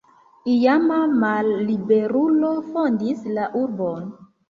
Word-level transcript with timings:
Iama 0.53 0.97
malliberulo 1.25 2.53
fondis 2.73 3.25
la 3.39 3.49
urbon. 3.65 4.15